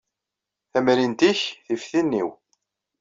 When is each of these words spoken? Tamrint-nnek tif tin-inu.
Tamrint-nnek 0.71 1.39
tif 1.65 1.81
tin-inu. 1.89 2.27